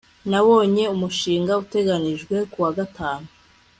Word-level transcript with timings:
Naboshye 0.29 0.83
umushinga 0.95 1.51
uteganijwe 1.63 2.35
kuwa 2.51 2.69
gatanu 2.77 3.27